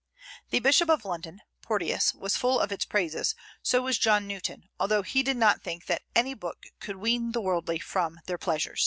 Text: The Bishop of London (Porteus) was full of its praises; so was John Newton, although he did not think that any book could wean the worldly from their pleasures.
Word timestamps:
The 0.49 0.57
Bishop 0.59 0.89
of 0.89 1.05
London 1.05 1.41
(Porteus) 1.61 2.11
was 2.15 2.35
full 2.35 2.59
of 2.59 2.71
its 2.71 2.85
praises; 2.85 3.35
so 3.61 3.83
was 3.83 3.99
John 3.99 4.25
Newton, 4.25 4.67
although 4.79 5.03
he 5.03 5.21
did 5.21 5.37
not 5.37 5.61
think 5.61 5.85
that 5.85 6.01
any 6.15 6.33
book 6.33 6.63
could 6.79 6.95
wean 6.95 7.33
the 7.33 7.41
worldly 7.41 7.77
from 7.77 8.19
their 8.25 8.39
pleasures. 8.39 8.79